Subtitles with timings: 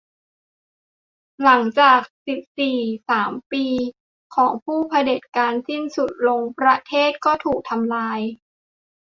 [1.43, 3.65] หลังจากกฎสี่สิบสามปี
[4.35, 8.19] ของผู้เผด็จการสิ้นสุดลง ประเทศก็ถูกทำลาย